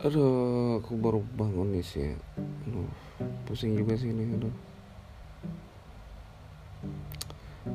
Aduh, 0.00 0.80
aku 0.80 0.96
baru 0.96 1.20
bangun 1.36 1.76
nih 1.76 1.84
sih. 1.84 2.16
Aduh, 2.64 2.88
pusing 3.44 3.76
juga 3.76 4.00
sih 4.00 4.08
ini. 4.08 4.32
Aduh. 4.32 4.54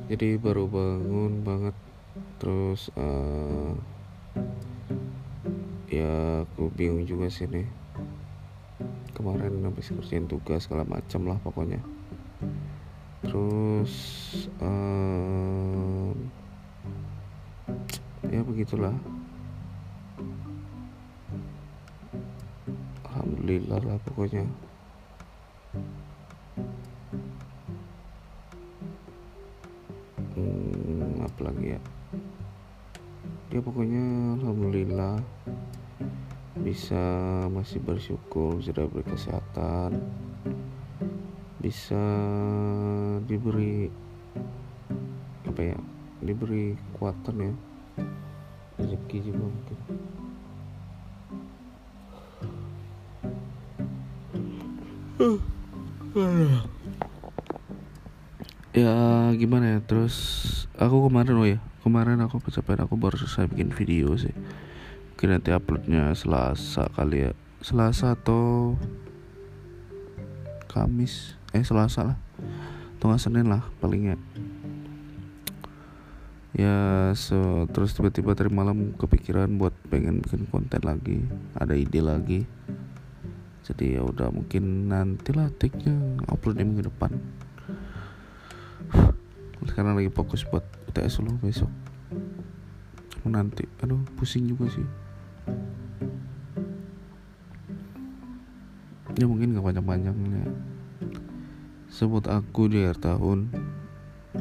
Jadi 0.10 0.34
baru 0.42 0.66
bangun 0.66 1.46
banget. 1.46 1.78
Terus 2.42 2.90
uh, 2.98 3.78
ya 5.86 6.42
aku 6.50 6.74
bingung 6.74 7.06
juga 7.06 7.30
sih 7.30 7.46
nih. 7.46 7.70
Kemarin 9.14 9.62
habis 9.62 9.94
kerjain 9.94 10.26
tugas 10.26 10.66
segala 10.66 10.82
macam 10.82 11.30
lah 11.30 11.38
pokoknya. 11.46 11.78
Terus 13.22 13.94
uh, 14.66 16.10
ya 18.34 18.42
begitulah. 18.42 18.98
Alhamdulillah 23.26 23.82
lah 23.82 23.98
pokoknya. 24.06 24.46
Hmm, 30.38 31.26
apa 31.26 31.40
lagi 31.42 31.66
ya? 31.74 31.82
Ya 33.50 33.60
pokoknya 33.66 34.06
alhamdulillah 34.38 35.18
bisa 36.62 37.02
masih 37.50 37.82
bersyukur 37.82 38.62
sudah 38.62 38.86
berkesehatan 38.90 39.98
bisa 41.62 42.06
diberi 43.26 43.90
apa 45.50 45.62
ya 45.74 45.78
diberi 46.22 46.78
kekuatan 46.78 47.36
ya. 47.42 47.54
Rezeki 48.78 49.18
juga 49.34 49.50
mungkin 49.50 49.80
ya 58.76 58.96
gimana 59.40 59.66
ya? 59.76 59.80
Terus 59.80 60.16
aku 60.76 61.08
kemarin 61.08 61.40
oh 61.40 61.48
ya 61.48 61.60
kemarin 61.88 62.20
aku 62.20 62.44
kecapean 62.44 62.84
aku 62.84 63.00
baru 63.00 63.16
selesai 63.16 63.48
bikin 63.48 63.72
video 63.72 64.12
sih. 64.20 64.36
Mungkin 65.16 65.30
nanti 65.32 65.56
uploadnya 65.56 66.12
selasa 66.12 66.92
kali 66.92 67.30
ya. 67.30 67.32
Selasa 67.64 68.20
atau 68.20 68.76
kamis? 70.68 71.40
Eh 71.56 71.64
selasa 71.64 72.12
lah. 72.12 72.18
Atau 73.00 73.08
nggak 73.08 73.24
senin 73.24 73.48
lah 73.48 73.64
palingnya 73.80 74.20
ya. 76.56 77.12
So, 77.16 77.68
terus 77.72 77.96
tiba-tiba 77.96 78.36
dari 78.36 78.52
malam 78.52 78.96
kepikiran 78.96 79.60
buat 79.60 79.76
pengen 79.92 80.24
bikin 80.24 80.48
konten 80.52 80.84
lagi 80.84 81.24
ada 81.56 81.76
ide 81.76 82.00
lagi 82.04 82.48
jadi 83.66 83.98
ya 83.98 84.02
udah 84.06 84.30
mungkin 84.30 84.94
nanti 84.94 85.34
lah 85.34 85.50
take-nya 85.58 85.98
upload 86.30 86.62
minggu 86.62 86.86
depan. 86.86 87.18
Sekarang 89.66 89.98
lagi 89.98 90.14
fokus 90.14 90.46
buat 90.46 90.62
UTS 90.94 91.26
lo 91.26 91.34
besok. 91.42 91.74
Cuma 93.18 93.42
nanti 93.42 93.66
aduh 93.82 94.06
pusing 94.14 94.46
juga 94.46 94.70
sih. 94.70 94.86
Ya 99.18 99.26
mungkin 99.26 99.58
gak 99.58 99.66
panjang-panjang 99.66 100.14
ya 100.14 100.46
sebut 101.96 102.28
aku 102.28 102.68
di 102.68 102.84
akhir 102.84 103.00
tahun 103.00 103.48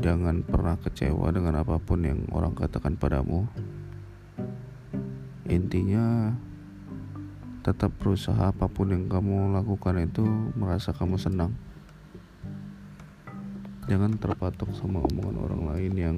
jangan 0.02 0.42
pernah 0.42 0.75
kecewa 0.75 1.30
dengan 1.30 1.62
apa 1.62 1.78
pun 1.78 2.02
yang 2.02 2.27
orang 2.34 2.50
katakan 2.50 2.98
padamu. 2.98 3.47
Intinya 5.47 6.34
tetap 7.64 7.96
berusaha 7.96 8.52
apa 8.52 8.68
pun 8.68 8.92
yang 8.92 9.08
kamu 9.08 9.56
lakukan 9.56 9.96
itu 9.96 10.20
merasa 10.52 10.92
kamu 10.92 11.16
senang. 11.16 11.56
Jangan 13.89 14.20
terpatok 14.20 14.68
sama 14.77 15.00
omongan 15.00 15.36
orang 15.40 15.62
lain 15.72 15.92
yang 15.96 16.16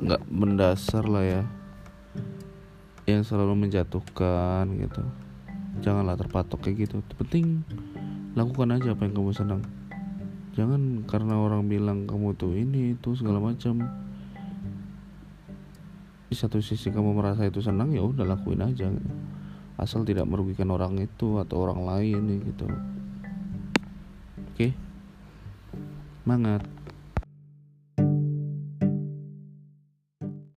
nggak 0.00 0.24
mendasar 0.32 1.04
lah 1.04 1.20
ya. 1.20 1.42
Yang 3.04 3.28
selalu 3.28 3.68
menjatuhkan 3.68 4.72
gitu. 4.80 5.04
Janganlah 5.84 6.16
terpatok 6.16 6.64
kayak 6.64 6.88
gitu. 6.88 7.04
Penting 7.20 7.60
lakukan 8.32 8.72
aja 8.72 8.96
apa 8.96 9.04
yang 9.04 9.20
kamu 9.20 9.36
senang. 9.36 9.60
Jangan 10.56 11.04
karena 11.04 11.36
orang 11.36 11.68
bilang 11.68 12.08
kamu 12.08 12.32
tuh 12.40 12.56
ini 12.56 12.96
itu 12.96 13.12
segala 13.20 13.36
macam. 13.36 13.84
Di 16.32 16.36
satu 16.40 16.64
sisi 16.64 16.88
kamu 16.88 17.12
merasa 17.12 17.44
itu 17.44 17.60
senang 17.60 17.92
ya 17.92 18.00
udah 18.00 18.24
lakuin 18.24 18.64
aja. 18.64 18.88
gitu 18.88 19.43
asal 19.74 20.06
tidak 20.06 20.28
merugikan 20.30 20.70
orang 20.70 20.98
itu 21.02 21.42
atau 21.42 21.66
orang 21.66 21.82
lain 21.82 22.22
gitu 22.46 22.66
oke 22.66 24.54
okay? 24.54 24.70
semangat 26.22 26.62